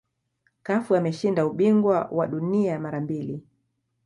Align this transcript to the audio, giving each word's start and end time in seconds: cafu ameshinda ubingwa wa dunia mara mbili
cafu 0.65 0.95
ameshinda 0.95 1.45
ubingwa 1.45 2.07
wa 2.11 2.27
dunia 2.27 2.79
mara 2.79 3.01
mbili 3.01 3.43